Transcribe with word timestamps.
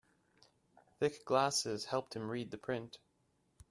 Thick 0.97 1.23
glasses 1.25 1.85
helped 1.85 2.15
him 2.15 2.27
read 2.27 2.49
the 2.49 2.57
print. 2.57 2.97